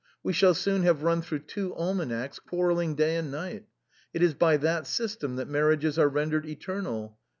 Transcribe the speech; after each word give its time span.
We 0.23 0.33
shall 0.33 0.55
soon 0.55 0.81
have 0.81 1.03
run 1.03 1.21
through 1.21 1.41
two 1.45 1.75
almanacs 1.75 2.39
quarreling 2.39 2.95
day 2.95 3.17
and 3.17 3.29
night. 3.29 3.65
It 4.15 4.23
is 4.23 4.33
by 4.33 4.57
that 4.57 4.87
system 4.87 5.35
that 5.35 5.47
marriages 5.47 5.99
are 5.99 6.09
rendered 6.09 6.47
eternal. 6.47 7.19